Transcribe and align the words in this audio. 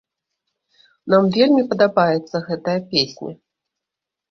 Нам 1.15 1.23
вельмі 1.35 1.67
падабаецца 1.75 2.43
гэтая 2.49 2.77
песня. 2.97 3.31